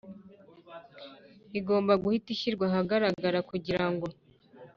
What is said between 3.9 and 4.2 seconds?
ngo